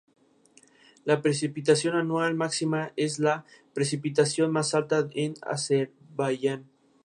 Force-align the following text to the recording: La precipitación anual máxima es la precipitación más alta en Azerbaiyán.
La 1.05 1.21
precipitación 1.21 1.95
anual 1.95 2.33
máxima 2.33 2.91
es 2.95 3.19
la 3.19 3.45
precipitación 3.75 4.51
más 4.51 4.73
alta 4.73 5.07
en 5.13 5.35
Azerbaiyán. 5.43 6.67